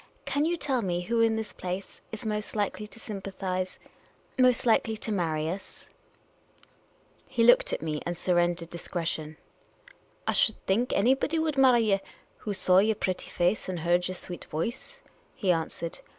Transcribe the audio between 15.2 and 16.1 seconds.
he answered.